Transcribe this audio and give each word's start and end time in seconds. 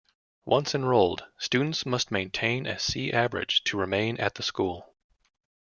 Once 0.45 0.73
enrolled, 0.73 1.25
students 1.37 1.85
must 1.85 2.09
maintain 2.09 2.65
a 2.65 2.79
C 2.79 3.13
average 3.13 3.63
to 3.65 3.77
remain 3.77 4.17
at 4.17 4.33
the 4.33 4.41
school. 4.41 4.95